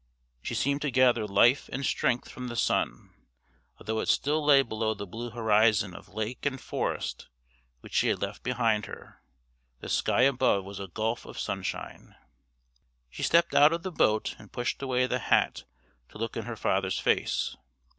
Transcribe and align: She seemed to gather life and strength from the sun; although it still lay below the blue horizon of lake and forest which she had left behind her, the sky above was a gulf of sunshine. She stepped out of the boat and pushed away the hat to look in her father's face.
She 0.41 0.55
seemed 0.55 0.81
to 0.81 0.89
gather 0.89 1.27
life 1.27 1.69
and 1.71 1.85
strength 1.85 2.27
from 2.27 2.47
the 2.47 2.55
sun; 2.55 3.13
although 3.77 3.99
it 3.99 4.07
still 4.07 4.43
lay 4.43 4.63
below 4.63 4.95
the 4.95 5.05
blue 5.05 5.29
horizon 5.29 5.93
of 5.93 6.09
lake 6.15 6.43
and 6.43 6.59
forest 6.59 7.29
which 7.81 7.93
she 7.93 8.07
had 8.07 8.19
left 8.19 8.41
behind 8.41 8.87
her, 8.87 9.21
the 9.79 9.89
sky 9.89 10.23
above 10.23 10.65
was 10.65 10.79
a 10.79 10.87
gulf 10.87 11.23
of 11.27 11.37
sunshine. 11.39 12.15
She 13.11 13.21
stepped 13.21 13.53
out 13.53 13.73
of 13.73 13.83
the 13.83 13.91
boat 13.91 14.35
and 14.39 14.51
pushed 14.51 14.81
away 14.81 15.05
the 15.05 15.19
hat 15.19 15.65
to 16.09 16.17
look 16.17 16.35
in 16.35 16.45
her 16.45 16.57
father's 16.57 16.97
face. 16.97 17.55